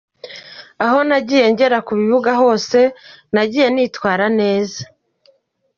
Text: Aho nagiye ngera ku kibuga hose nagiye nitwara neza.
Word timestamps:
Aho 0.85 0.99
nagiye 1.09 1.45
ngera 1.53 1.77
ku 1.87 1.93
kibuga 1.99 2.31
hose 2.41 2.79
nagiye 3.33 3.67
nitwara 3.75 4.25
neza. 4.39 4.81